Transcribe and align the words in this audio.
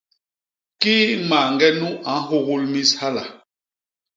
Kii 0.81 1.09
mañge 1.29 1.67
nu 1.79 1.89
a 2.11 2.13
nhugul 2.23 2.63
mis 2.73 2.89
hala! 2.99 3.23